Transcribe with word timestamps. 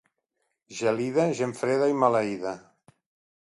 Gelida, 0.77 1.27
gent 1.41 1.55
freda 1.61 1.93
i 1.95 1.99
maleïda. 2.05 2.59